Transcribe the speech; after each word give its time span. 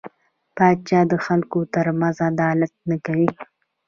پاچا 0.55 0.99
د 1.11 1.13
خلکو 1.25 1.59
ترمنځ 1.73 2.17
عدالت 2.29 2.73
نه 2.89 2.97
کوي. 3.05 3.29